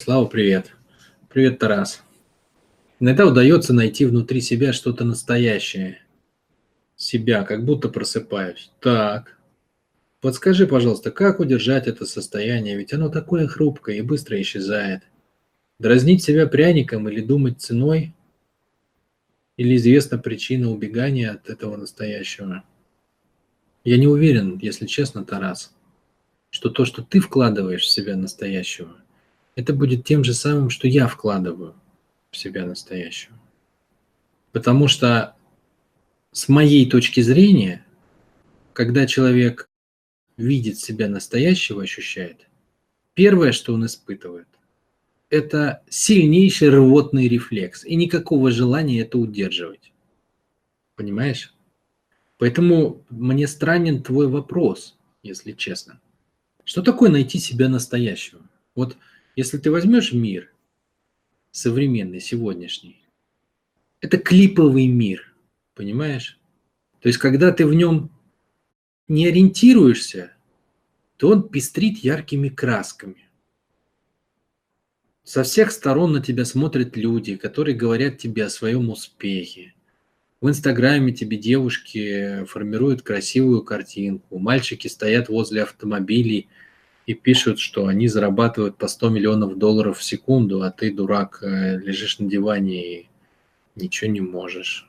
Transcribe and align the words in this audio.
Слава, 0.00 0.26
привет. 0.26 0.70
Привет, 1.28 1.58
Тарас. 1.58 2.04
Иногда 3.00 3.26
удается 3.26 3.74
найти 3.74 4.06
внутри 4.06 4.40
себя 4.40 4.72
что-то 4.72 5.04
настоящее. 5.04 6.00
Себя, 6.96 7.42
как 7.42 7.64
будто 7.64 7.88
просыпаюсь. 7.88 8.70
Так. 8.80 9.38
Подскажи, 10.20 10.68
пожалуйста, 10.68 11.10
как 11.10 11.40
удержать 11.40 11.88
это 11.88 12.06
состояние? 12.06 12.78
Ведь 12.78 12.92
оно 12.92 13.08
такое 13.08 13.48
хрупкое 13.48 13.96
и 13.96 14.02
быстро 14.02 14.40
исчезает. 14.40 15.02
Дразнить 15.80 16.22
себя 16.22 16.46
пряником 16.46 17.08
или 17.08 17.20
думать 17.20 17.60
ценой? 17.60 18.14
Или 19.56 19.76
известна 19.76 20.16
причина 20.16 20.70
убегания 20.70 21.32
от 21.32 21.50
этого 21.50 21.76
настоящего? 21.76 22.62
Я 23.82 23.98
не 23.98 24.06
уверен, 24.06 24.58
если 24.62 24.86
честно, 24.86 25.24
Тарас, 25.24 25.74
что 26.50 26.70
то, 26.70 26.84
что 26.84 27.02
ты 27.02 27.18
вкладываешь 27.18 27.82
в 27.82 27.90
себя 27.90 28.16
настоящего, 28.16 28.96
это 29.58 29.72
будет 29.74 30.04
тем 30.04 30.22
же 30.22 30.34
самым, 30.34 30.70
что 30.70 30.86
я 30.86 31.08
вкладываю 31.08 31.74
в 32.30 32.36
себя 32.36 32.64
настоящего. 32.64 33.36
Потому 34.52 34.86
что 34.86 35.34
с 36.30 36.48
моей 36.48 36.88
точки 36.88 37.22
зрения, 37.22 37.84
когда 38.72 39.04
человек 39.04 39.68
видит 40.36 40.78
себя 40.78 41.08
настоящего, 41.08 41.82
ощущает, 41.82 42.46
первое, 43.14 43.50
что 43.50 43.74
он 43.74 43.84
испытывает, 43.84 44.46
это 45.28 45.82
сильнейший 45.88 46.70
рвотный 46.70 47.26
рефлекс 47.26 47.84
и 47.84 47.96
никакого 47.96 48.52
желания 48.52 49.00
это 49.00 49.18
удерживать. 49.18 49.92
Понимаешь? 50.94 51.52
Поэтому 52.36 53.04
мне 53.10 53.48
странен 53.48 54.04
твой 54.04 54.28
вопрос, 54.28 54.96
если 55.24 55.50
честно. 55.50 56.00
Что 56.62 56.80
такое 56.80 57.10
найти 57.10 57.40
себя 57.40 57.68
настоящего? 57.68 58.42
Вот 58.76 58.96
если 59.38 59.56
ты 59.58 59.70
возьмешь 59.70 60.12
мир, 60.12 60.52
современный, 61.52 62.18
сегодняшний, 62.18 63.04
это 64.00 64.18
клиповый 64.18 64.88
мир, 64.88 65.32
понимаешь? 65.76 66.40
То 66.98 67.08
есть, 67.08 67.20
когда 67.20 67.52
ты 67.52 67.64
в 67.64 67.72
нем 67.72 68.10
не 69.06 69.28
ориентируешься, 69.28 70.32
то 71.18 71.28
он 71.28 71.48
пестрит 71.48 71.98
яркими 71.98 72.48
красками. 72.48 73.28
Со 75.22 75.44
всех 75.44 75.70
сторон 75.70 76.14
на 76.14 76.20
тебя 76.20 76.44
смотрят 76.44 76.96
люди, 76.96 77.36
которые 77.36 77.76
говорят 77.76 78.18
тебе 78.18 78.46
о 78.46 78.50
своем 78.50 78.90
успехе. 78.90 79.72
В 80.40 80.48
Инстаграме 80.48 81.12
тебе 81.12 81.36
девушки 81.36 82.44
формируют 82.46 83.02
красивую 83.02 83.62
картинку, 83.62 84.40
мальчики 84.40 84.88
стоят 84.88 85.28
возле 85.28 85.62
автомобилей 85.62 86.48
и 87.08 87.14
пишут, 87.14 87.58
что 87.58 87.86
они 87.86 88.06
зарабатывают 88.06 88.76
по 88.76 88.86
100 88.86 89.08
миллионов 89.08 89.56
долларов 89.56 89.96
в 89.96 90.04
секунду, 90.04 90.60
а 90.60 90.70
ты, 90.70 90.92
дурак, 90.92 91.38
э, 91.42 91.78
лежишь 91.78 92.18
на 92.18 92.28
диване 92.28 93.00
и 93.00 93.08
ничего 93.76 94.10
не 94.10 94.20
можешь. 94.20 94.86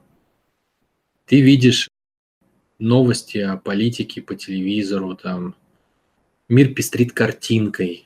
Ты 1.25 1.39
видишь 1.39 1.87
новости 2.77 3.37
о 3.37 3.55
политике 3.55 4.21
по 4.21 4.35
телевизору, 4.35 5.15
там 5.15 5.55
мир 6.49 6.73
пестрит 6.73 7.13
картинкой, 7.13 8.05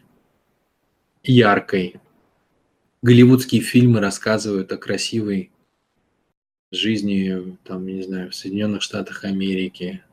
яркой. 1.23 1.95
Голливудские 3.01 3.61
фильмы 3.63 3.99
рассказывают 3.99 4.71
о 4.71 4.77
красивой 4.77 5.49
жизни, 6.71 7.57
там, 7.63 7.87
не 7.87 8.03
знаю, 8.03 8.29
в 8.29 8.35
Соединенных 8.35 8.83
Штатах 8.83 9.23
Америки. 9.23 10.03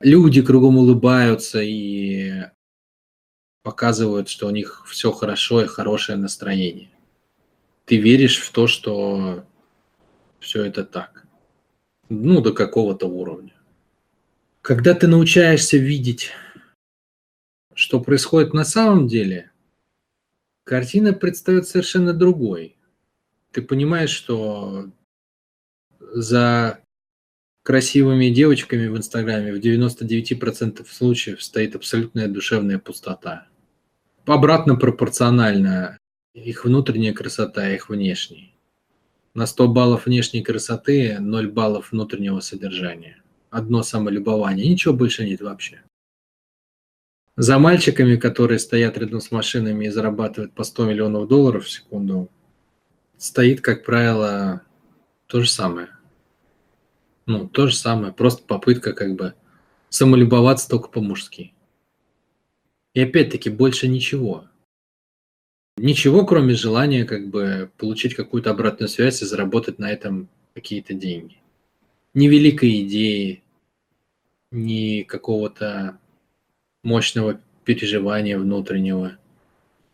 Люди 0.00 0.42
кругом 0.42 0.76
улыбаются 0.76 1.62
и 1.62 2.50
показывают, 3.62 4.28
что 4.28 4.46
у 4.46 4.50
них 4.50 4.84
все 4.86 5.12
хорошо 5.12 5.62
и 5.62 5.66
хорошее 5.66 6.18
настроение. 6.18 6.90
Ты 7.84 7.96
веришь 7.96 8.40
в 8.40 8.50
то, 8.50 8.66
что 8.66 9.44
все 10.40 10.64
это 10.64 10.84
так. 10.84 11.26
Ну, 12.08 12.40
до 12.40 12.52
какого-то 12.52 13.06
уровня. 13.06 13.54
Когда 14.60 14.94
ты 14.94 15.06
научаешься 15.06 15.76
видеть, 15.76 16.30
что 17.74 18.00
происходит 18.00 18.52
на 18.52 18.64
самом 18.64 19.08
деле, 19.08 19.50
картина 20.64 21.12
предстает 21.12 21.66
совершенно 21.66 22.12
другой. 22.12 22.76
Ты 23.50 23.62
понимаешь, 23.62 24.10
что 24.10 24.90
за 25.98 26.80
красивыми 27.62 28.28
девочками 28.30 28.88
в 28.88 28.96
Инстаграме 28.96 29.52
в 29.52 29.56
99% 29.56 30.86
случаев 30.88 31.42
стоит 31.42 31.76
абсолютная 31.76 32.28
душевная 32.28 32.78
пустота. 32.78 33.48
Обратно 34.26 34.76
пропорционально 34.76 35.98
их 36.32 36.64
внутренняя 36.64 37.12
красота 37.12 37.68
их 37.72 37.88
внешней. 37.88 38.54
На 39.34 39.46
100 39.46 39.68
баллов 39.68 40.06
внешней 40.06 40.42
красоты 40.42 41.18
0 41.18 41.48
баллов 41.48 41.90
внутреннего 41.90 42.40
содержания. 42.40 43.22
Одно 43.50 43.82
самолюбование, 43.82 44.68
ничего 44.68 44.94
больше 44.94 45.24
нет 45.24 45.40
вообще. 45.40 45.82
За 47.36 47.58
мальчиками, 47.58 48.16
которые 48.16 48.58
стоят 48.58 48.96
рядом 48.96 49.20
с 49.20 49.30
машинами 49.30 49.86
и 49.86 49.90
зарабатывают 49.90 50.52
по 50.52 50.64
100 50.64 50.84
миллионов 50.84 51.28
долларов 51.28 51.64
в 51.64 51.70
секунду, 51.70 52.30
стоит, 53.16 53.60
как 53.60 53.84
правило, 53.84 54.62
то 55.26 55.40
же 55.40 55.50
самое. 55.50 55.88
Ну, 57.26 57.48
то 57.48 57.66
же 57.66 57.74
самое, 57.74 58.12
просто 58.12 58.44
попытка 58.44 58.92
как 58.92 59.16
бы 59.16 59.34
самолюбоваться 59.88 60.68
только 60.68 60.88
по-мужски. 60.88 61.54
И 62.94 63.00
опять-таки 63.00 63.50
больше 63.50 63.88
ничего. 63.88 64.44
Ничего, 65.78 66.26
кроме 66.26 66.54
желания 66.54 67.04
как 67.04 67.28
бы 67.28 67.70
получить 67.78 68.14
какую-то 68.14 68.50
обратную 68.50 68.88
связь 68.88 69.22
и 69.22 69.26
заработать 69.26 69.78
на 69.78 69.90
этом 69.90 70.28
какие-то 70.54 70.92
деньги. 70.92 71.38
Ни 72.12 72.28
великой 72.28 72.82
идеи, 72.82 73.42
ни 74.50 75.02
какого-то 75.02 75.98
мощного 76.82 77.40
переживания 77.64 78.38
внутреннего, 78.38 79.16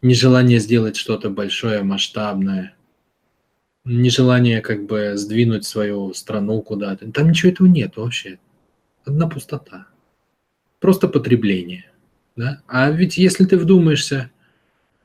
ни 0.03 0.15
желания 0.15 0.59
сделать 0.59 0.97
что-то 0.97 1.31
большое, 1.31 1.85
масштабное, 1.85 2.75
ни 3.85 4.09
желания 4.09 4.61
как 4.61 4.87
бы 4.87 5.13
сдвинуть 5.17 5.65
свою 5.65 6.13
страну 6.13 6.61
куда-то. 6.61 7.11
Там 7.13 7.31
ничего 7.31 7.53
этого 7.53 7.69
нет 7.69 7.97
вообще. 7.97 8.39
Одна 9.05 9.29
пустота. 9.29 9.87
Просто 10.81 11.09
потребление. 11.09 11.91
Да? 12.39 12.63
А 12.69 12.89
ведь 12.93 13.19
если 13.19 13.45
ты 13.47 13.59
вдумаешься, 13.59 14.31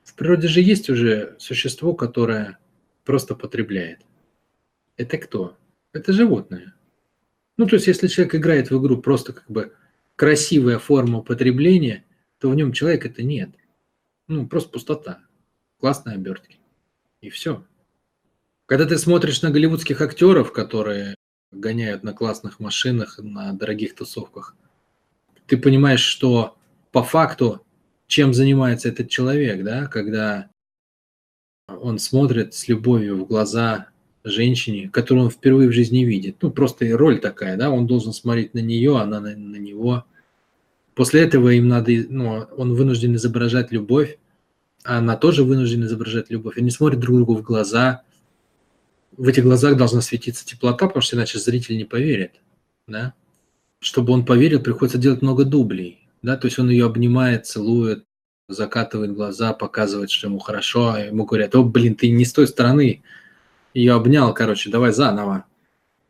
в 0.04 0.14
природе 0.14 0.48
же 0.48 0.62
есть 0.62 0.92
уже 0.92 1.36
существо, 1.40 1.96
которое 1.96 2.60
просто 3.06 3.34
потребляет. 3.34 4.02
Это 4.98 5.18
кто? 5.18 5.58
Это 5.94 6.14
животное. 6.14 6.76
Ну, 7.58 7.66
то 7.66 7.76
есть, 7.76 7.88
если 7.88 8.06
человек 8.06 8.36
играет 8.36 8.70
в 8.70 8.80
игру 8.80 9.02
просто 9.02 9.34
как 9.34 9.50
бы 9.50 9.74
красивая 10.16 10.78
форма 10.78 11.24
потребления, 11.24 12.06
то 12.38 12.52
в 12.52 12.56
нем 12.56 12.72
человека 12.72 13.08
это 13.08 13.24
нет. 13.24 13.50
Ну, 14.28 14.46
просто 14.46 14.70
пустота. 14.70 15.24
Классные 15.80 16.18
обертки. 16.18 16.60
И 17.22 17.32
все. 17.32 17.66
Когда 18.68 18.86
ты 18.86 19.00
смотришь 19.00 19.42
на 19.42 19.50
голливудских 19.50 20.02
актеров, 20.02 20.54
которые 20.54 21.16
гоняют 21.52 22.04
на 22.04 22.14
классных 22.14 22.60
машинах, 22.60 23.18
на 23.18 23.54
дорогих 23.54 23.96
тусовках, 23.96 24.56
ты 25.48 25.58
понимаешь, 25.58 26.02
что 26.02 26.60
по 26.94 27.04
факту, 27.04 27.66
чем 28.08 28.34
занимается 28.34 28.88
этот 28.88 29.10
человек, 29.10 29.64
да, 29.64 29.88
когда 29.88 30.50
он 31.68 31.98
смотрит 31.98 32.54
с 32.54 32.68
любовью 32.68 33.18
в 33.18 33.28
глаза 33.28 33.88
женщине, 34.24 34.90
которую 34.90 35.26
он 35.26 35.32
впервые 35.32 35.70
в 35.70 35.74
жизни 35.74 36.06
видит. 36.06 36.38
Ну, 36.42 36.52
просто 36.52 36.86
роль 36.96 37.20
такая, 37.20 37.58
да, 37.58 37.72
он 37.72 37.88
должен 37.88 38.14
смотреть 38.14 38.54
на 38.54 38.60
нее, 38.60 39.00
она 39.00 39.20
на, 39.20 39.36
на 39.36 39.56
него. 39.56 40.06
После 40.94 41.22
этого 41.22 41.50
им 41.50 41.68
надо, 41.68 41.92
ну, 42.10 42.48
он 42.56 42.76
вынужден 42.76 43.16
изображать 43.16 43.72
любовь, 43.72 44.20
а 44.84 45.00
она 45.00 45.18
тоже 45.18 45.44
вынуждена 45.44 45.86
изображать 45.86 46.30
любовь. 46.30 46.60
Они 46.60 46.70
смотрят 46.70 47.00
друг 47.00 47.18
другу 47.18 47.36
в 47.38 47.42
глаза. 47.42 48.04
В 49.18 49.28
этих 49.28 49.44
глазах 49.44 49.78
должна 49.78 50.02
светиться 50.02 50.46
теплота, 50.46 50.86
потому 50.88 51.02
что 51.02 51.16
иначе 51.16 51.40
зритель 51.40 51.76
не 51.76 51.86
поверит, 51.86 52.40
да. 52.88 53.16
Чтобы 53.80 54.14
он 54.14 54.26
поверил, 54.26 54.62
приходится 54.62 55.00
делать 55.00 55.24
много 55.24 55.44
дублей 55.44 56.03
да, 56.24 56.38
то 56.38 56.48
есть 56.48 56.58
он 56.58 56.70
ее 56.70 56.86
обнимает, 56.86 57.46
целует, 57.46 58.06
закатывает 58.48 59.14
глаза, 59.14 59.54
показывает, 59.54 60.10
что 60.10 60.28
ему 60.28 60.40
хорошо, 60.40 60.94
а 60.94 61.00
ему 61.02 61.26
говорят, 61.26 61.54
о, 61.56 61.64
блин, 61.64 61.96
ты 61.96 62.10
не 62.10 62.26
с 62.26 62.34
той 62.34 62.48
стороны, 62.48 63.04
ее 63.74 63.94
обнял, 63.94 64.34
короче, 64.34 64.70
давай 64.70 64.92
заново. 64.94 65.46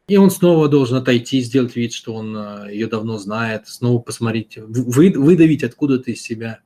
И 0.07 0.17
он 0.17 0.29
снова 0.29 0.69
должен 0.69 0.97
отойти, 0.97 1.41
сделать 1.41 1.75
вид, 1.75 1.93
что 1.93 2.13
он 2.13 2.35
э, 2.35 2.73
ее 2.73 2.87
давно 2.87 3.17
знает, 3.17 3.67
снова 3.67 3.99
посмотреть, 3.99 4.57
вы, 4.57 5.11
выдавить 5.15 5.63
откуда-то 5.63 6.11
из 6.11 6.21
себя 6.21 6.59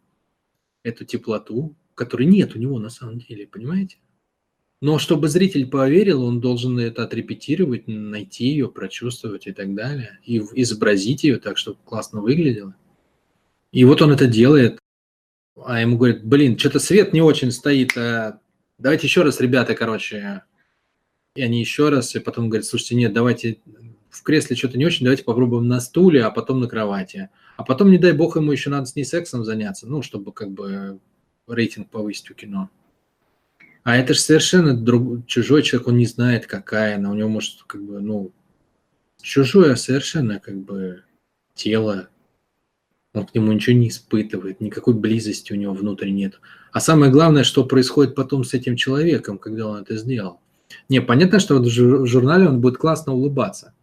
эту 0.84 1.06
теплоту, 1.06 1.76
которой 1.96 2.26
нет 2.26 2.56
у 2.56 2.60
него 2.60 2.80
на 2.80 2.90
самом 2.90 3.20
деле, 3.20 3.48
понимаете? 3.48 3.98
Но 4.82 5.00
чтобы 5.00 5.28
зритель 5.28 5.68
поверил, 5.68 6.24
он 6.24 6.40
должен 6.40 6.78
это 6.80 7.04
отрепетировать, 7.04 7.88
найти 7.88 8.48
ее, 8.48 8.70
прочувствовать 8.70 9.48
и 9.48 9.52
так 9.52 9.74
далее, 9.74 10.20
и 10.24 10.38
изобразить 10.56 11.24
ее 11.24 11.38
так, 11.38 11.58
чтобы 11.58 11.78
классно 11.84 12.22
выглядело. 12.22 12.76
И 13.72 13.84
вот 13.84 14.02
он 14.02 14.12
это 14.12 14.28
делает. 14.28 14.80
а 15.64 15.82
ему 15.82 15.98
говорят, 15.98 16.24
блин, 16.24 16.58
что-то 16.58 16.80
свет 16.80 17.14
не 17.14 17.22
очень 17.22 17.52
стоит, 17.52 17.98
а 17.98 18.40
давайте 18.78 19.08
еще 19.08 19.24
раз, 19.24 19.40
ребята, 19.40 19.76
короче. 19.76 20.44
И 21.36 21.42
они 21.42 21.60
еще 21.60 21.90
раз, 21.90 22.16
и 22.16 22.20
потом 22.20 22.50
говорят, 22.50 22.66
слушайте, 22.66 22.96
нет, 22.96 23.14
давайте 23.14 23.60
в 24.10 24.24
кресле 24.24 24.56
что-то 24.56 24.78
не 24.78 24.86
очень, 24.86 25.06
давайте 25.06 25.24
попробуем 25.24 25.68
на 25.68 25.80
стуле, 25.80 26.24
а 26.24 26.32
потом 26.32 26.60
на 26.60 26.68
кровати. 26.68 27.30
А 27.58 27.64
потом, 27.64 27.92
не 27.92 27.98
дай 27.98 28.14
бог, 28.14 28.36
ему 28.36 28.52
еще 28.52 28.70
надо 28.70 28.86
с 28.86 28.96
ней 28.96 29.04
сексом 29.04 29.44
заняться, 29.44 29.88
ну, 29.88 30.02
чтобы 30.02 30.32
как 30.32 30.52
бы 30.52 31.00
рейтинг 31.48 31.90
повысить 31.90 32.30
у 32.32 32.34
кино. 32.34 32.70
А 33.84 33.96
это 33.96 34.14
же 34.14 34.20
совершенно 34.20 34.76
друг, 34.76 35.26
чужой 35.28 35.64
человек, 35.64 35.88
он 35.88 35.98
не 35.98 36.06
знает, 36.06 36.46
какая 36.46 36.98
она, 36.98 37.10
у 37.10 37.14
него 37.14 37.30
может, 37.30 37.64
как 37.68 37.82
бы, 37.82 38.02
ну, 38.02 38.32
чужое 39.22 39.76
совершенно, 39.76 40.40
как 40.40 40.58
бы, 40.58 41.04
тело, 41.56 42.10
он 43.18 43.26
к 43.26 43.34
нему 43.34 43.52
ничего 43.52 43.76
не 43.76 43.90
испытывает, 43.90 44.62
никакой 44.62 44.94
близости 44.94 45.54
у 45.54 45.56
него 45.56 45.74
внутри 45.74 46.12
нет. 46.12 46.40
А 46.72 46.80
самое 46.80 47.12
главное, 47.12 47.44
что 47.44 47.66
происходит 47.66 48.16
потом 48.16 48.44
с 48.44 48.54
этим 48.54 48.76
человеком, 48.76 49.38
когда 49.38 49.68
он 49.68 49.82
это 49.82 49.98
сделал. 49.98 50.40
Не, 50.90 51.02
понятно, 51.02 51.40
что 51.40 51.60
в 51.60 52.06
журнале 52.06 52.48
он 52.48 52.62
будет 52.62 52.78
классно 52.78 53.14
улыбаться. 53.14 53.74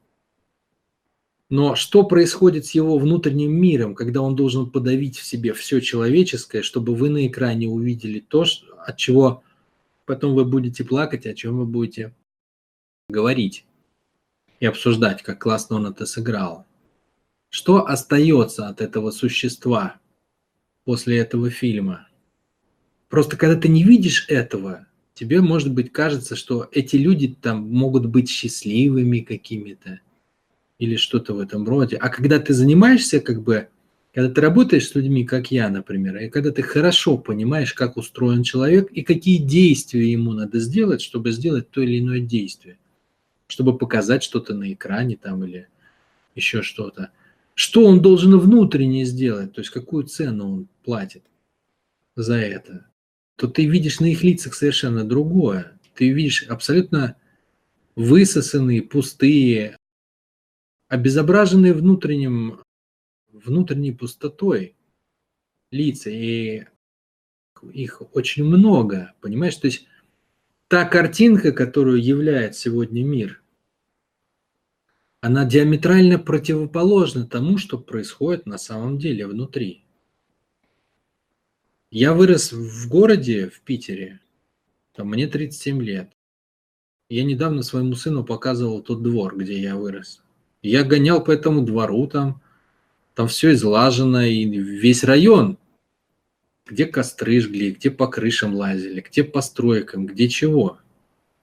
Но 1.51 1.75
что 1.75 2.05
происходит 2.05 2.67
с 2.67 2.71
его 2.71 2.99
внутренним 2.99 3.53
миром, 3.53 3.95
когда 3.95 4.23
он 4.23 4.35
должен 4.35 4.71
подавить 4.71 5.19
в 5.19 5.25
себе 5.25 5.53
все 5.53 5.81
человеческое, 5.81 6.63
чтобы 6.63 6.95
вы 6.95 7.11
на 7.11 7.27
экране 7.27 7.69
увидели 7.69 8.21
то, 8.21 8.45
от 8.79 8.97
чего 8.97 9.43
потом 10.07 10.35
вы 10.35 10.45
будете 10.45 10.85
плакать, 10.85 11.27
о 11.27 11.35
чем 11.35 11.59
вы 11.59 11.67
будете 11.67 12.15
говорить 13.09 13.67
и 14.61 14.67
обсуждать, 14.67 15.23
как 15.23 15.41
классно 15.41 15.77
он 15.77 15.87
это 15.87 16.07
сыграл. 16.07 16.67
Что 17.55 17.87
остается 17.87 18.67
от 18.67 18.81
этого 18.81 19.13
существа 19.13 20.01
после 20.85 21.19
этого 21.19 21.51
фильма? 21.51 22.09
Просто 23.09 23.37
когда 23.37 23.55
ты 23.55 23.69
не 23.69 23.85
видишь 23.85 24.27
этого, 24.29 24.89
тебе, 25.15 25.41
может 25.41 25.73
быть, 25.73 25.93
кажется, 25.93 26.35
что 26.35 26.69
эти 26.73 26.97
люди 26.97 27.29
там 27.29 27.71
могут 27.71 28.07
быть 28.07 28.29
счастливыми 28.29 29.21
какими-то 29.21 30.01
или 30.81 30.97
что-то 30.97 31.35
в 31.35 31.39
этом 31.39 31.65
роде. 31.65 31.97
А 31.97 32.09
когда 32.09 32.41
ты 32.41 32.53
занимаешься 32.55 33.21
как 33.21 33.41
бы, 33.41 33.69
когда 34.13 34.35
ты 34.35 34.41
работаешь 34.41 34.89
с 34.89 34.97
людьми, 34.97 35.25
как 35.25 35.53
я, 35.53 35.69
например, 35.69 36.17
и 36.17 36.31
когда 36.31 36.51
ты 36.51 36.63
хорошо 36.63 37.17
понимаешь, 37.17 37.73
как 37.73 37.97
устроен 37.97 38.43
человек 38.43 38.91
и 38.91 39.03
какие 39.03 39.39
действия 39.39 40.11
ему 40.11 40.33
надо 40.33 40.59
сделать, 40.59 41.03
чтобы 41.03 41.31
сделать 41.31 41.71
то 41.71 41.83
или 41.83 42.01
иное 42.01 42.19
действие, 42.19 42.79
чтобы 43.47 43.79
показать 43.79 44.25
что-то 44.25 44.55
на 44.55 44.73
экране 44.73 45.17
там 45.17 45.45
или 45.45 45.69
еще 46.35 46.61
что-то– 46.63 47.11
что 47.55 47.87
он 47.87 48.03
должен 48.03 48.39
внутренне 48.39 49.05
сделать, 49.05 49.53
то 49.53 49.61
есть 49.61 49.71
какую 49.71 50.05
цену 50.05 50.53
он 50.53 50.69
платит 50.85 51.25
за 52.17 52.37
это, 52.37 52.89
то 53.37 53.49
ты 53.49 53.67
видишь 53.67 54.01
на 54.01 54.07
их 54.07 54.23
лицах 54.23 54.55
совершенно 54.55 55.05
другое. 55.05 55.79
Ты 55.95 56.11
видишь 56.11 56.43
абсолютно 56.45 57.17
высосанные, 57.95 58.83
пустые, 58.83 59.77
обезображенные 60.89 61.75
внутренним, 61.75 62.61
внутренней 63.33 63.93
пустотой 63.93 64.77
лица. 65.71 66.11
И 66.11 66.65
их 67.73 68.03
очень 68.15 68.45
много, 68.45 69.15
понимаешь? 69.21 69.57
То 69.57 69.67
есть 69.67 69.87
та 70.69 70.85
картинка, 70.85 71.53
которую 71.53 72.03
являет 72.03 72.57
сегодня 72.57 73.05
мир– 73.05 73.41
она 75.25 75.47
диаметрально 75.47 76.19
противоположна 76.19 77.27
тому, 77.27 77.57
что 77.57 77.79
происходит 77.79 78.45
на 78.45 78.59
самом 78.59 78.99
деле 78.99 79.27
внутри. 79.27 79.83
Я 81.91 82.13
вырос 82.13 82.53
в 82.53 82.89
городе, 82.91 83.49
в 83.49 83.63
Питере, 83.63 84.21
там 84.95 85.09
мне 85.09 85.27
37 85.27 85.83
лет. 85.83 86.11
Я 87.09 87.25
недавно 87.25 87.63
своему 87.63 87.95
сыну 87.95 88.23
показывал 88.23 88.83
тот 88.83 89.03
двор, 89.03 89.35
где 89.35 89.59
я 89.59 89.77
вырос. 89.77 90.23
Я 90.61 90.85
гонял 90.85 91.25
по 91.25 91.31
этому 91.31 91.63
двору 91.63 92.07
там, 92.07 92.43
там 93.15 93.27
все 93.27 93.55
излажено, 93.55 94.21
и 94.25 94.45
весь 94.45 95.05
район, 95.05 95.57
где 96.67 96.85
костры 96.85 97.41
жгли, 97.41 97.71
где 97.71 97.91
по 97.91 98.09
крышам 98.09 98.55
лазили, 98.55 99.01
где 99.01 99.25
по 99.25 99.41
стройкам, 99.41 100.05
где 100.05 100.29
чего. 100.29 100.81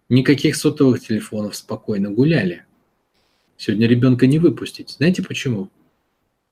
Никаких 0.07 0.55
сотовых 0.55 1.01
телефонов 1.01 1.55
спокойно 1.55 2.11
гуляли. 2.11 2.67
Сегодня 3.61 3.85
ребенка 3.87 4.25
не 4.25 4.39
выпустить. 4.39 4.89
Знаете 4.89 5.21
почему? 5.21 5.69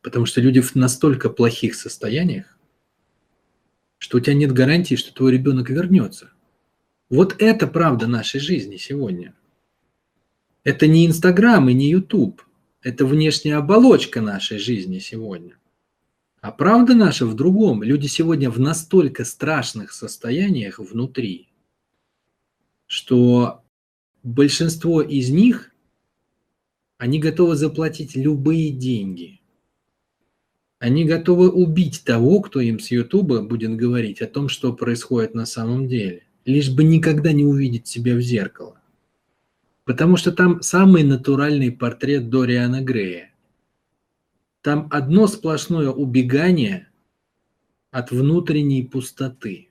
Потому 0.03 0.27
что 0.27 0.41
люди 0.41 0.61
в 0.61 0.75
настолько 0.75 1.31
плохих 1.31 1.73
состояниях, 1.73 2.56
что 3.97 4.19
у 4.19 4.21
тебя 4.21 4.35
нет 4.35 4.51
гарантии, 4.51 4.94
что 4.94 5.11
твой 5.11 5.31
ребенок 5.31 5.71
вернется. 5.71 6.29
Вот 7.09 7.35
это 7.39 7.65
правда 7.65 8.06
нашей 8.06 8.39
жизни 8.39 8.77
сегодня. 8.77 9.33
Это 10.63 10.85
не 10.85 11.07
Инстаграм 11.07 11.67
и 11.67 11.73
не 11.73 11.89
Ютуб. 11.89 12.44
Это 12.83 13.07
внешняя 13.07 13.56
оболочка 13.56 14.21
нашей 14.21 14.59
жизни 14.59 15.00
сегодня. 15.00 15.57
А 16.41 16.51
правда 16.51 16.94
наша 16.94 17.25
в 17.25 17.33
другом. 17.33 17.81
Люди 17.81 18.06
сегодня 18.06 18.51
в 18.51 18.59
настолько 18.59 19.25
страшных 19.25 19.94
состояниях 19.94 20.77
внутри, 20.77 21.50
что 22.85 23.63
большинство 24.21 25.01
из 25.01 25.31
них 25.31 25.73
они 27.00 27.18
готовы 27.18 27.56
заплатить 27.56 28.18
любые 28.18 28.72
деньги. 28.72 29.40
Они 30.80 31.06
готовы 31.06 31.50
убить 31.50 32.04
того, 32.04 32.42
кто 32.42 32.60
им 32.60 32.80
с 32.80 32.92
Ютуба 32.92 33.42
будет 33.42 33.78
говорить 33.78 34.22
о 34.22 34.28
том, 34.28 34.50
что 34.50 34.74
происходит 34.74 35.34
на 35.34 35.46
самом 35.46 35.88
деле, 35.88 36.24
лишь 36.44 36.69
бы 36.69 36.84
никогда 36.84 37.31
не 37.31 37.46
увидеть 37.46 37.88
себя 37.88 38.16
в 38.16 38.22
зеркало. 38.22 38.81
Потому 39.86 40.18
что 40.18 40.34
там 40.34 40.62
самый 40.62 41.04
натуральный 41.04 41.72
портрет 41.72 42.30
Дориана 42.30 42.81
Грея. 42.81 43.34
Там 44.62 44.90
одно 44.92 45.28
сплошное 45.28 45.90
убегание 45.90 46.90
от 47.92 48.12
внутренней 48.12 48.84
пустоты. 48.84 49.69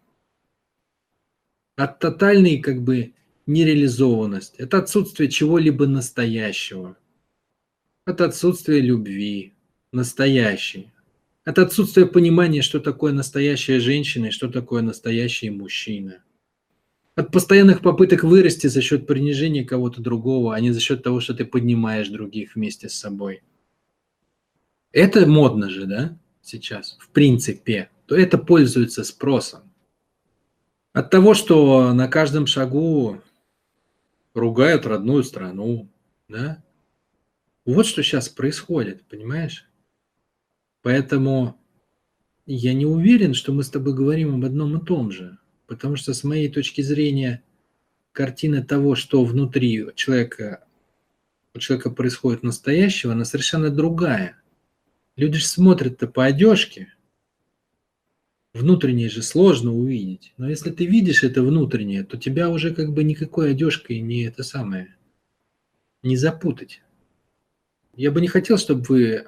От 1.77 1.99
тотальной 1.99 2.59
как 2.59 2.83
бы 2.83 3.13
нереализованности, 3.45 4.63
от 4.63 4.73
отсутствия 4.73 5.29
чего-либо 5.29 5.87
настоящего– 5.87 6.97
от 8.09 8.21
отсутствия 8.21 8.81
любви, 8.81 9.55
настоящей, 9.93 10.91
от 11.45 11.59
отсутствия 11.59 12.07
понимания, 12.07 12.63
что 12.63 12.81
такое 12.81 13.13
настоящая 13.13 13.81
женщина 13.81 14.27
и 14.27 14.31
что 14.31 14.49
такое 14.49 14.83
настоящий 14.83 15.51
мужчина. 15.51 16.23
От 17.15 17.33
постоянных 17.33 17.81
попыток 17.81 18.23
вырасти 18.23 18.67
за 18.69 18.81
счет 18.81 19.07
принижения 19.07 19.65
кого-то 19.65 20.01
другого, 20.01 20.55
а 20.55 20.61
не 20.61 20.71
за 20.71 20.81
счет 20.81 21.03
того, 21.03 21.21
что 21.21 21.35
ты 21.35 21.45
поднимаешь 21.45 22.09
других 22.09 22.55
вместе 22.55 22.89
с 22.89 22.95
собой. 22.95 23.43
Это 24.93 25.27
модно 25.27 25.69
же, 25.69 25.87
да, 25.87 26.19
сейчас, 26.43 26.97
в 27.01 27.11
принципе, 27.11 27.91
то 28.07 28.17
это 28.17 28.39
пользуется 28.39 29.05
спросом. 29.05 29.63
От 30.93 31.11
того, 31.11 31.35
что 31.35 31.93
на 31.93 32.09
каждом 32.09 32.47
шагу 32.47 33.21
ругают 34.33 34.87
родную 34.87 35.25
страну, 35.25 35.89
да, 36.29 36.63
вот 37.75 37.87
что 37.87 38.03
сейчас 38.03 38.31
происходит, 38.31 39.05
понимаешь? 39.09 39.69
Поэтому 40.81 41.61
я 42.47 42.73
не 42.73 42.87
уверен, 42.87 43.35
что 43.35 43.53
мы 43.53 43.63
с 43.63 43.69
тобой 43.69 43.95
говорим 43.95 44.37
об 44.37 44.45
одном 44.47 44.79
и 44.79 44.85
том 44.87 45.11
же. 45.11 45.37
Потому 45.67 45.97
что 45.97 46.15
с 46.15 46.25
моей 46.25 46.49
точки 46.51 46.81
зрения 46.81 47.43
картина 48.13 48.65
того, 48.65 48.95
что 48.95 49.23
внутри 49.23 49.89
человека, 49.97 50.67
у 51.53 51.59
человека 51.59 51.91
происходит 51.91 52.43
настоящего, 52.43 53.13
она 53.13 53.27
совершенно 53.27 53.69
другая. 53.69 54.41
Люди 55.17 55.37
же 55.37 55.47
смотрят-то 55.47 56.07
по 56.07 56.25
одежке. 56.25 56.95
Внутреннее 58.55 59.11
же 59.11 59.23
сложно 59.23 59.75
увидеть. 59.75 60.33
Но 60.39 60.49
если 60.49 60.71
ты 60.71 60.87
видишь 60.87 61.23
это 61.23 61.43
внутреннее, 61.43 62.03
то 62.03 62.17
тебя 62.17 62.49
уже 62.49 62.75
как 62.75 62.95
бы 62.95 63.05
никакой 63.05 63.51
одежкой 63.51 64.01
не 64.01 64.23
это 64.23 64.43
самое, 64.43 64.97
не 66.03 66.17
запутать. 66.17 66.81
Я 67.99 68.13
бы 68.13 68.21
не 68.21 68.29
хотел, 68.29 68.59
чтобы 68.59 68.85
вы 68.89 69.27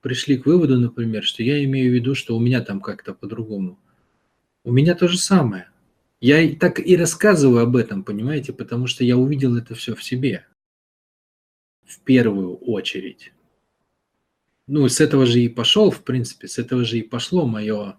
пришли 0.00 0.38
к 0.38 0.46
выводу, 0.46 0.78
например, 0.78 1.24
что 1.24 1.42
я 1.42 1.64
имею 1.64 1.90
в 1.90 1.94
виду, 1.96 2.14
что 2.14 2.36
у 2.36 2.40
меня 2.40 2.60
там 2.60 2.80
как-то 2.80 3.12
по-другому. 3.12 3.76
У 4.62 4.70
меня 4.70 4.94
то 4.94 5.08
же 5.08 5.18
самое. 5.18 5.68
Я 6.20 6.54
так 6.54 6.78
и 6.78 6.96
рассказываю 6.96 7.64
об 7.64 7.74
этом, 7.74 8.04
понимаете, 8.04 8.52
потому 8.52 8.86
что 8.86 9.02
я 9.02 9.16
увидел 9.16 9.56
это 9.56 9.74
все 9.74 9.96
в 9.96 10.04
себе. 10.04 10.46
В 11.84 11.98
первую 12.02 12.54
очередь. 12.58 13.32
Ну, 14.68 14.88
с 14.88 15.00
этого 15.00 15.26
же 15.26 15.40
и 15.40 15.48
пошел, 15.48 15.90
в 15.90 16.04
принципе, 16.04 16.46
с 16.46 16.56
этого 16.58 16.84
же 16.84 17.00
и 17.00 17.02
пошло 17.02 17.48
мое 17.48 17.96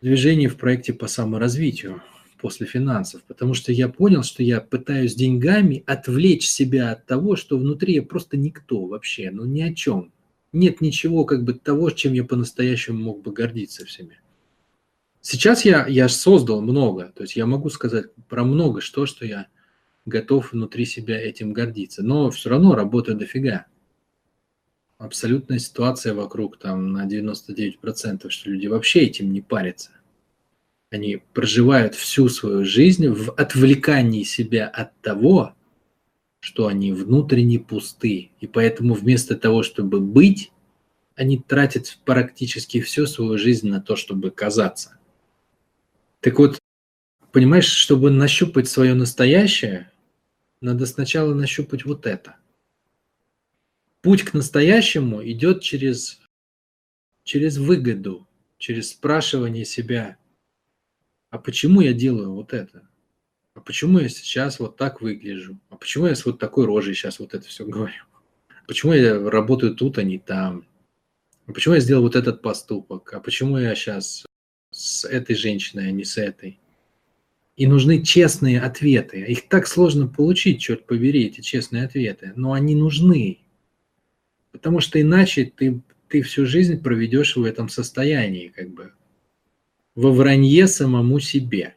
движение 0.00 0.48
в 0.48 0.56
проекте 0.56 0.92
по 0.92 1.06
саморазвитию 1.06 2.02
после 2.40 2.66
финансов, 2.66 3.22
потому 3.24 3.54
что 3.54 3.72
я 3.72 3.88
понял, 3.88 4.22
что 4.22 4.42
я 4.42 4.60
пытаюсь 4.60 5.14
деньгами 5.14 5.84
отвлечь 5.86 6.48
себя 6.48 6.92
от 6.92 7.06
того, 7.06 7.36
что 7.36 7.58
внутри 7.58 7.94
я 7.94 8.02
просто 8.02 8.36
никто 8.36 8.86
вообще, 8.86 9.30
ну 9.30 9.44
ни 9.44 9.60
о 9.60 9.74
чем. 9.74 10.12
Нет 10.52 10.80
ничего 10.80 11.24
как 11.24 11.44
бы 11.44 11.54
того, 11.54 11.90
чем 11.90 12.12
я 12.14 12.24
по-настоящему 12.24 12.98
мог 12.98 13.22
бы 13.22 13.32
гордиться 13.32 13.84
в 13.84 13.90
себе. 13.90 14.18
Сейчас 15.20 15.64
я, 15.64 15.86
я 15.86 16.08
создал 16.08 16.62
много, 16.62 17.12
то 17.14 17.22
есть 17.22 17.36
я 17.36 17.46
могу 17.46 17.68
сказать 17.68 18.06
про 18.28 18.44
много 18.44 18.80
что, 18.80 19.06
что 19.06 19.26
я 19.26 19.46
готов 20.06 20.52
внутри 20.52 20.86
себя 20.86 21.20
этим 21.20 21.52
гордиться, 21.52 22.02
но 22.02 22.30
все 22.30 22.50
равно 22.50 22.74
работаю 22.74 23.18
дофига. 23.18 23.66
Абсолютная 24.96 25.58
ситуация 25.58 26.14
вокруг 26.14 26.58
там 26.58 26.92
на 26.92 27.06
99%, 27.06 28.28
что 28.28 28.50
люди 28.50 28.66
вообще 28.66 29.00
этим 29.00 29.32
не 29.32 29.40
парятся. 29.40 29.90
Они 30.90 31.22
проживают 31.32 31.94
всю 31.94 32.28
свою 32.28 32.64
жизнь 32.64 33.08
в 33.08 33.30
отвлекании 33.32 34.24
себя 34.24 34.66
от 34.66 34.98
того, 35.00 35.54
что 36.40 36.66
они 36.66 36.92
внутренне 36.92 37.60
пусты. 37.60 38.30
И 38.40 38.46
поэтому 38.46 38.94
вместо 38.94 39.36
того, 39.36 39.62
чтобы 39.62 40.00
быть, 40.00 40.50
они 41.14 41.38
тратят 41.38 41.98
практически 42.04 42.80
всю 42.80 43.06
свою 43.06 43.38
жизнь 43.38 43.68
на 43.68 43.80
то, 43.80 43.94
чтобы 43.94 44.30
казаться. 44.30 44.98
Так 46.20 46.38
вот, 46.38 46.58
понимаешь, 47.30 47.66
чтобы 47.66 48.10
нащупать 48.10 48.68
свое 48.68 48.94
настоящее, 48.94 49.92
надо 50.60 50.86
сначала 50.86 51.34
нащупать 51.34 51.84
вот 51.84 52.06
это. 52.06 52.36
Путь 54.02 54.22
к 54.22 54.34
настоящему 54.34 55.22
идет 55.24 55.62
через, 55.62 56.20
через 57.22 57.58
выгоду, 57.58 58.26
через 58.58 58.90
спрашивание 58.90 59.64
себя, 59.64 60.16
а 61.30 61.38
почему 61.38 61.80
я 61.80 61.92
делаю 61.92 62.32
вот 62.32 62.52
это? 62.52 62.88
А 63.54 63.60
почему 63.60 63.98
я 63.98 64.08
сейчас 64.08 64.60
вот 64.60 64.76
так 64.76 65.00
выгляжу? 65.00 65.58
А 65.70 65.76
почему 65.76 66.06
я 66.06 66.14
с 66.14 66.24
вот 66.24 66.38
такой 66.38 66.66
рожей 66.66 66.94
сейчас 66.94 67.18
вот 67.18 67.34
это 67.34 67.46
все 67.46 67.64
говорю? 67.64 67.92
Почему 68.66 68.92
я 68.92 69.18
работаю 69.30 69.74
тут, 69.74 69.98
а 69.98 70.02
не 70.02 70.18
там? 70.18 70.66
А 71.46 71.52
почему 71.52 71.74
я 71.74 71.80
сделал 71.80 72.02
вот 72.02 72.14
этот 72.14 72.42
поступок? 72.42 73.12
А 73.12 73.20
почему 73.20 73.58
я 73.58 73.74
сейчас 73.74 74.24
с 74.70 75.04
этой 75.04 75.34
женщиной, 75.34 75.88
а 75.88 75.90
не 75.90 76.04
с 76.04 76.16
этой. 76.16 76.60
И 77.56 77.66
нужны 77.66 78.02
честные 78.02 78.60
ответы. 78.60 79.20
Их 79.20 79.48
так 79.48 79.66
сложно 79.66 80.06
получить, 80.06 80.60
черт 80.60 80.86
побери, 80.86 81.26
эти 81.26 81.40
честные 81.40 81.84
ответы. 81.84 82.32
Но 82.36 82.52
они 82.52 82.74
нужны. 82.74 83.40
Потому 84.52 84.80
что 84.80 85.00
иначе 85.00 85.44
ты, 85.44 85.82
ты 86.08 86.22
всю 86.22 86.46
жизнь 86.46 86.82
проведешь 86.82 87.36
в 87.36 87.44
этом 87.44 87.68
состоянии, 87.68 88.48
как 88.48 88.70
бы, 88.70 88.92
во 89.94 90.12
вранье 90.12 90.66
самому 90.66 91.20
себе 91.20 91.74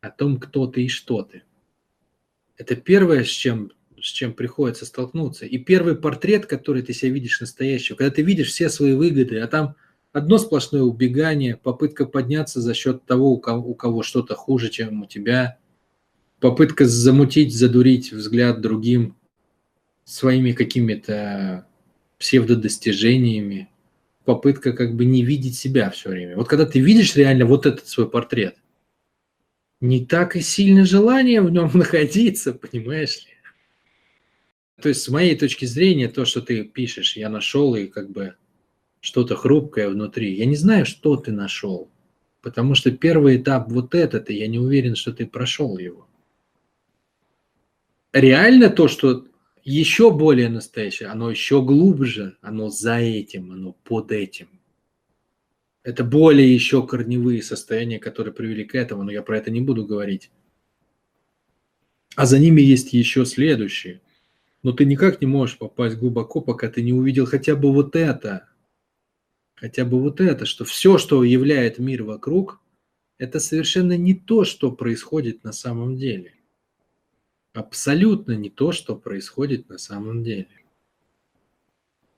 о 0.00 0.10
том, 0.10 0.38
кто 0.38 0.66
ты 0.66 0.84
и 0.84 0.88
что 0.88 1.22
ты. 1.22 1.42
Это 2.56 2.76
первое, 2.76 3.24
с 3.24 3.28
чем, 3.28 3.72
с 4.00 4.06
чем 4.06 4.32
приходится 4.32 4.86
столкнуться. 4.86 5.46
И 5.46 5.58
первый 5.58 5.96
портрет, 5.96 6.46
который 6.46 6.82
ты 6.82 6.92
себя 6.92 7.12
видишь 7.12 7.40
настоящего, 7.40 7.96
когда 7.96 8.14
ты 8.14 8.22
видишь 8.22 8.48
все 8.48 8.68
свои 8.68 8.94
выгоды, 8.94 9.38
а 9.38 9.46
там 9.46 9.76
одно 10.12 10.38
сплошное 10.38 10.82
убегание, 10.82 11.56
попытка 11.56 12.04
подняться 12.04 12.60
за 12.60 12.74
счет 12.74 13.04
того, 13.04 13.30
у 13.30 13.38
кого, 13.38 13.70
у 13.70 13.74
кого 13.74 14.02
что-то 14.02 14.34
хуже, 14.34 14.68
чем 14.68 15.02
у 15.02 15.06
тебя, 15.06 15.58
попытка 16.40 16.84
замутить, 16.86 17.54
задурить 17.54 18.12
взгляд 18.12 18.60
другим 18.60 19.16
своими 20.04 20.52
какими-то 20.52 21.66
псевдодостижениями, 22.18 23.68
попытка 24.24 24.72
как 24.72 24.94
бы 24.94 25.04
не 25.04 25.24
видеть 25.24 25.56
себя 25.56 25.90
все 25.90 26.10
время. 26.10 26.36
Вот 26.36 26.48
когда 26.48 26.66
ты 26.66 26.80
видишь 26.80 27.16
реально 27.16 27.46
вот 27.46 27.66
этот 27.66 27.88
свой 27.88 28.08
портрет, 28.08 28.56
не 29.80 30.04
так 30.06 30.36
и 30.36 30.40
сильно 30.40 30.84
желание 30.84 31.42
в 31.42 31.50
нем 31.50 31.70
находиться, 31.74 32.54
понимаешь 32.54 33.24
ли? 33.26 33.32
То 34.80 34.88
есть 34.88 35.02
с 35.02 35.08
моей 35.08 35.36
точки 35.36 35.64
зрения, 35.64 36.08
то, 36.08 36.24
что 36.24 36.40
ты 36.40 36.64
пишешь, 36.64 37.16
я 37.16 37.28
нашел 37.28 37.74
и 37.74 37.86
как 37.86 38.10
бы 38.10 38.34
что-то 39.00 39.36
хрупкое 39.36 39.88
внутри. 39.88 40.34
Я 40.34 40.46
не 40.46 40.56
знаю, 40.56 40.86
что 40.86 41.16
ты 41.16 41.32
нашел, 41.32 41.90
потому 42.40 42.74
что 42.74 42.90
первый 42.90 43.36
этап 43.36 43.70
вот 43.70 43.94
этот, 43.94 44.30
и 44.30 44.34
я 44.34 44.48
не 44.48 44.58
уверен, 44.58 44.96
что 44.96 45.12
ты 45.12 45.26
прошел 45.26 45.78
его. 45.78 46.08
Реально 48.12 48.70
то, 48.70 48.88
что 48.88 49.26
еще 49.64 50.10
более 50.10 50.48
настоящее, 50.48 51.08
оно 51.08 51.30
еще 51.30 51.62
глубже, 51.62 52.36
оно 52.40 52.68
за 52.68 52.96
этим, 52.98 53.52
оно 53.52 53.72
под 53.72 54.12
этим. 54.12 54.48
Это 55.82 56.04
более 56.04 56.52
еще 56.52 56.86
корневые 56.86 57.42
состояния, 57.42 57.98
которые 57.98 58.32
привели 58.32 58.64
к 58.64 58.74
этому, 58.74 59.02
но 59.02 59.10
я 59.10 59.22
про 59.22 59.38
это 59.38 59.50
не 59.50 59.60
буду 59.60 59.84
говорить. 59.84 60.30
А 62.14 62.26
за 62.26 62.38
ними 62.38 62.60
есть 62.60 62.92
еще 62.92 63.24
следующие. 63.24 64.00
Но 64.62 64.72
ты 64.72 64.84
никак 64.84 65.20
не 65.20 65.26
можешь 65.26 65.58
попасть 65.58 65.96
глубоко, 65.96 66.40
пока 66.40 66.68
ты 66.68 66.82
не 66.82 66.92
увидел 66.92 67.26
хотя 67.26 67.56
бы 67.56 67.72
вот 67.72 67.96
это– 67.96 68.48
хотя 69.62 69.84
бы 69.84 70.00
вот 70.00 70.20
это, 70.20 70.44
что 70.44 70.64
все, 70.64 70.98
что 70.98 71.22
являет 71.22 71.78
мир 71.78 72.02
вокруг, 72.02 72.60
это 73.16 73.38
совершенно 73.38 73.96
не 73.96 74.12
то, 74.12 74.42
что 74.42 74.72
происходит 74.72 75.44
на 75.44 75.52
самом 75.52 75.94
деле. 75.94 76.34
Абсолютно 77.52 78.32
не 78.32 78.48
то, 78.48 78.72
что 78.72 78.96
происходит 78.96 79.68
на 79.68 79.78
самом 79.78 80.22
деле. 80.24 80.48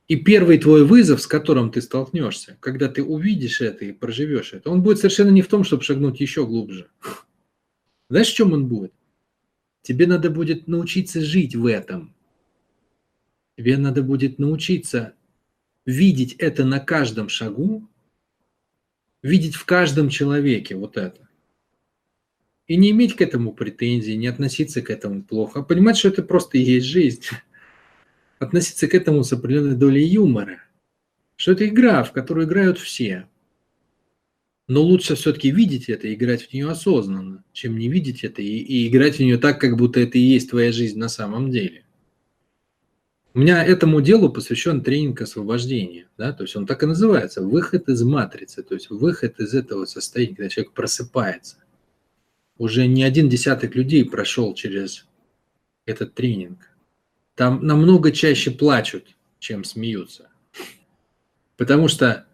И 0.07 0.17
первый 0.17 0.59
твой 0.59 0.85
вызов, 0.85 1.23
с 1.23 1.27
которым 1.27 1.73
ты 1.73 1.81
столкнешься, 1.81 2.57
когда 2.61 2.89
ты 2.89 3.03
увидишь 3.03 3.61
это 3.61 3.87
и 3.87 3.93
проживешь 3.93 4.53
это, 4.53 4.71
он 4.71 4.83
будет 4.83 4.99
совершенно 4.99 5.31
не 5.31 5.43
в 5.43 5.49
том, 5.49 5.65
чтобы 5.65 5.83
шагнуть 5.83 6.21
еще 6.21 6.47
глубже. 6.47 6.89
Знаешь, 8.11 8.29
в 8.29 8.35
чем 8.35 8.53
он 8.53 8.69
будет? 8.69 8.93
Тебе 9.83 10.07
надо 10.07 10.31
будет 10.31 10.69
научиться 10.69 11.21
жить 11.21 11.57
в 11.57 11.67
этом. 11.67 12.15
Тебе 13.57 13.79
надо 13.79 14.03
будет 14.03 14.39
научиться 14.39 15.15
видеть 15.87 16.35
это 16.35 16.65
на 16.65 16.81
каждом 16.81 17.29
шагу, 17.29 17.89
видеть 19.23 19.55
в 19.55 19.65
каждом 19.65 20.11
человеке 20.11 20.77
вот 20.77 20.97
это. 20.97 21.24
И 22.67 22.77
не 22.77 22.91
иметь 22.93 23.15
к 23.15 23.21
этому 23.21 23.53
претензий, 23.53 24.17
не 24.17 24.27
относиться 24.27 24.81
к 24.81 24.91
этому 24.91 25.23
плохо, 25.23 25.61
а 25.61 25.63
понимать, 25.63 25.99
что 25.99 26.09
это 26.09 26.23
просто 26.23 26.57
и 26.57 26.63
есть 26.63 26.87
жизнь. 26.87 27.25
Относиться 28.39 28.89
к 28.89 28.95
этому 28.95 29.23
с 29.23 29.33
определенной 29.33 29.77
долей 29.77 30.05
юмора. 30.05 30.61
Что 31.37 31.53
это 31.53 31.67
игра, 31.67 32.03
в 32.05 32.13
которую 32.13 32.47
играют 32.47 32.79
все. 32.79 33.29
Но 34.67 34.81
лучше 34.81 35.15
все-таки 35.15 35.51
видеть 35.51 35.91
это 35.91 36.09
и 36.09 36.15
играть 36.15 36.43
в 36.49 36.55
нее 36.55 36.71
осознанно, 36.71 37.45
чем 37.53 37.77
не 37.77 37.89
видеть 37.89 38.25
это 38.25 38.41
и, 38.41 38.47
и 38.47 38.89
играть 38.89 39.17
в 39.17 39.21
нее 39.21 39.37
так, 39.37 39.61
как 39.61 39.77
будто 39.77 40.01
это 40.01 40.17
и 40.17 40.23
есть 40.23 40.51
твоя 40.51 40.73
жизнь 40.73 40.99
на 40.99 41.09
самом 41.09 41.51
деле. 41.51 41.85
У 43.35 43.41
меня 43.41 43.65
этому 43.65 44.01
делу 44.01 44.31
посвящен 44.31 44.81
тренинг 44.81 45.21
освобождения, 45.21 46.07
да, 46.17 46.33
то 46.33 46.45
есть 46.45 46.55
он 46.57 46.67
так 46.67 46.83
и 46.83 46.87
называется, 46.87 47.43
выход 47.43 47.89
из 47.89 48.03
матрицы, 48.05 48.63
то 48.63 48.75
есть 48.75 48.89
выход 48.91 49.39
из 49.41 49.55
этого 49.55 49.85
состояния, 49.87 50.37
когда 50.37 50.49
человек 50.49 50.73
просыпается. 50.73 51.64
Уже 52.57 52.87
не 52.87 53.03
один 53.03 53.29
десяток 53.29 53.75
людей 53.75 54.05
прошел 54.05 54.55
через 54.55 55.07
этот 55.87 56.15
тренинг. 56.15 56.71
Там 57.35 57.67
намного 57.67 58.13
чаще 58.13 58.51
плачут, 58.51 59.17
чем 59.39 59.65
смеются. 59.65 60.31
Потому 61.57 61.89
что 61.89 62.27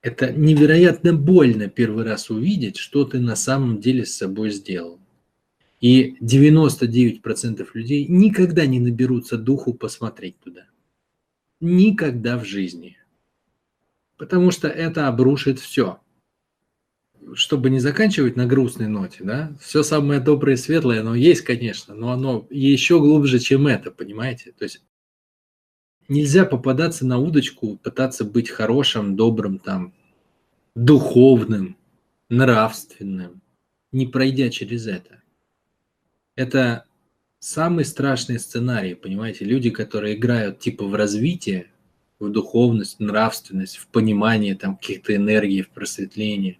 это 0.00 0.32
невероятно 0.32 1.12
больно 1.12 1.68
первый 1.68 2.04
раз 2.04 2.28
увидеть, 2.28 2.76
что 2.76 3.04
ты 3.04 3.20
на 3.20 3.36
самом 3.36 3.80
деле 3.80 4.04
с 4.04 4.16
собой 4.16 4.50
сделал. 4.50 4.98
И 5.80 6.16
99% 6.20 7.66
людей 7.74 8.06
никогда 8.08 8.66
не 8.66 8.80
наберутся 8.80 9.36
духу 9.36 9.74
посмотреть 9.74 10.38
туда. 10.40 10.66
Никогда 11.60 12.38
в 12.38 12.44
жизни. 12.44 12.98
Потому 14.16 14.50
что 14.50 14.68
это 14.68 15.08
обрушит 15.08 15.58
все. 15.58 16.01
Чтобы 17.34 17.70
не 17.70 17.78
заканчивать 17.78 18.36
на 18.36 18.46
грустной 18.46 18.88
ноте, 18.88 19.24
да, 19.24 19.52
все 19.60 19.82
самое 19.82 20.20
доброе 20.20 20.54
и 20.54 20.58
светлое, 20.58 21.00
оно 21.00 21.14
есть, 21.14 21.42
конечно, 21.42 21.94
но 21.94 22.10
оно 22.10 22.46
еще 22.50 22.98
глубже, 23.00 23.38
чем 23.38 23.66
это, 23.66 23.90
понимаете? 23.90 24.52
То 24.52 24.64
есть 24.64 24.84
нельзя 26.08 26.44
попадаться 26.44 27.06
на 27.06 27.18
удочку, 27.18 27.78
пытаться 27.78 28.24
быть 28.24 28.50
хорошим, 28.50 29.16
добрым, 29.16 29.58
там, 29.58 29.94
духовным, 30.74 31.76
нравственным, 32.28 33.42
не 33.92 34.06
пройдя 34.06 34.50
через 34.50 34.86
это. 34.86 35.22
Это 36.34 36.86
самый 37.38 37.84
страшный 37.84 38.38
сценарий, 38.38 38.94
понимаете? 38.94 39.44
Люди, 39.44 39.70
которые 39.70 40.16
играют 40.16 40.60
типа 40.60 40.84
в 40.84 40.94
развитие, 40.94 41.70
в 42.18 42.30
духовность, 42.30 43.00
нравственность, 43.00 43.76
в 43.76 43.88
понимание 43.88 44.54
там 44.54 44.76
каких-то 44.76 45.14
энергий, 45.14 45.62
в 45.62 45.70
просветление, 45.70 46.58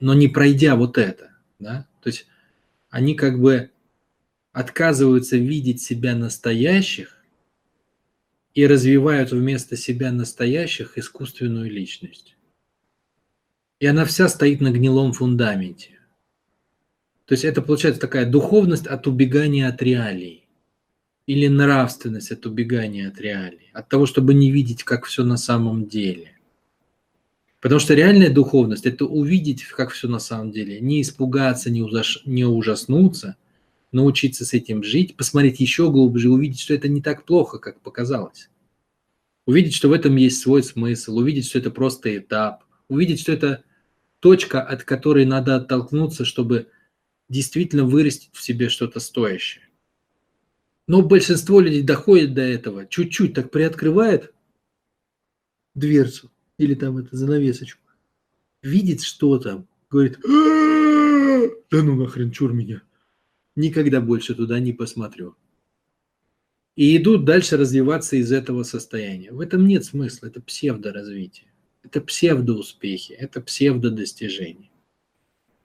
но 0.00 0.14
не 0.14 0.28
пройдя 0.28 0.76
вот 0.76 0.98
это, 0.98 1.30
да? 1.58 1.86
То 2.00 2.08
есть 2.08 2.26
они 2.90 3.14
как 3.14 3.40
бы 3.40 3.70
отказываются 4.52 5.36
видеть 5.36 5.82
себя 5.82 6.14
настоящих 6.14 7.16
и 8.54 8.66
развивают 8.66 9.30
вместо 9.30 9.76
себя 9.76 10.10
настоящих 10.10 10.98
искусственную 10.98 11.70
личность. 11.70 12.36
И 13.78 13.86
она 13.86 14.04
вся 14.04 14.28
стоит 14.28 14.60
на 14.60 14.72
гнилом 14.72 15.12
фундаменте. 15.12 15.98
То 17.26 17.34
есть 17.34 17.44
это 17.44 17.62
получается 17.62 18.00
такая 18.00 18.24
духовность 18.24 18.86
от 18.86 19.06
убегания 19.06 19.68
от 19.68 19.82
реалий 19.82 20.48
или 21.26 21.46
нравственность 21.46 22.32
от 22.32 22.46
убегания 22.46 23.08
от 23.08 23.20
реалий, 23.20 23.70
от 23.74 23.88
того, 23.88 24.06
чтобы 24.06 24.32
не 24.32 24.50
видеть, 24.50 24.82
как 24.82 25.04
все 25.04 25.24
на 25.24 25.36
самом 25.36 25.86
деле. 25.86 26.37
Потому 27.60 27.80
что 27.80 27.94
реальная 27.94 28.30
духовность– 28.30 28.86
это 28.86 29.04
увидеть, 29.04 29.64
как 29.64 29.90
все 29.90 30.06
на 30.08 30.20
самом 30.20 30.52
деле, 30.52 30.80
не 30.80 31.02
испугаться, 31.02 31.70
не, 31.70 31.82
ужас, 31.82 32.20
не 32.24 32.44
ужаснуться, 32.44 33.36
научиться 33.90 34.44
с 34.44 34.54
этим 34.54 34.84
жить, 34.84 35.16
посмотреть 35.16 35.58
еще 35.58 35.90
глубже, 35.90 36.30
увидеть, 36.30 36.60
что 36.60 36.74
это 36.74 36.88
не 36.88 37.02
так 37.02 37.24
плохо, 37.24 37.58
как 37.58 37.80
показалось. 37.80 38.48
Увидеть, 39.44 39.74
что 39.74 39.88
в 39.88 39.92
этом 39.92 40.14
есть 40.16 40.40
свой 40.40 40.62
смысл, 40.62 41.18
увидеть, 41.18 41.46
что 41.48 41.58
это 41.58 41.70
просто 41.70 42.16
этап, 42.16 42.62
увидеть, 42.88 43.20
что 43.20 43.32
это 43.32 43.64
точка, 44.20 44.62
от 44.62 44.84
которой 44.84 45.24
надо 45.24 45.56
оттолкнуться, 45.56 46.24
чтобы 46.24 46.68
действительно 47.28 47.84
вырастить 47.84 48.30
в 48.32 48.42
себе 48.42 48.68
что-то 48.68 49.00
стоящее. 49.00 49.64
Но 50.86 51.02
большинство 51.02 51.60
людей 51.60 51.82
доходит 51.82 52.34
до 52.34 52.42
этого, 52.42 52.86
чуть-чуть 52.86 53.34
так 53.34 53.50
приоткрывает 53.50 54.32
дверцу 55.74 56.30
или 56.58 56.74
там 56.74 56.98
это 56.98 57.16
занавесочку, 57.16 57.80
видит 58.62 59.02
что-то, 59.02 59.64
говорит, 59.90 60.18
да 60.22 61.82
ну 61.82 61.94
нахрен, 61.94 62.30
чур 62.30 62.52
меня, 62.52 62.82
никогда 63.56 64.00
больше 64.00 64.34
туда 64.34 64.58
не 64.60 64.72
посмотрю. 64.72 65.36
И 66.76 66.96
идут 66.96 67.24
дальше 67.24 67.56
развиваться 67.56 68.16
из 68.16 68.30
этого 68.30 68.62
состояния. 68.62 69.32
В 69.32 69.40
этом 69.40 69.66
нет 69.66 69.84
смысла, 69.84 70.26
это 70.26 70.40
псевдоразвитие, 70.40 71.48
это 71.82 72.00
псевдоуспехи, 72.00 73.12
это 73.12 73.40
псевдодостижения. 73.40 74.70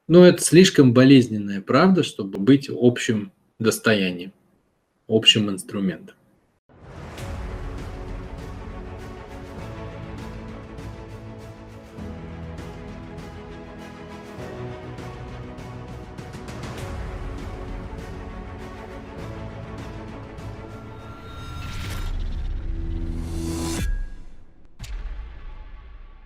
Но 0.07 0.25
это 0.25 0.41
слишком 0.41 0.93
болезненная 0.93 1.61
правда, 1.61 2.03
чтобы 2.03 2.39
быть 2.39 2.69
общим 2.69 3.31
достоянием, 3.59 4.33
общим 5.07 5.49
инструментом. 5.49 6.15